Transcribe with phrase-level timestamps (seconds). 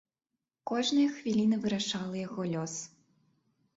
[0.69, 2.73] Кожная хвіліна вырашала яго лёс.